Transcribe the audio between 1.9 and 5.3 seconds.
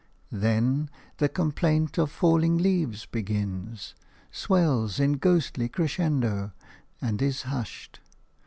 of falling leaves begins, swells in a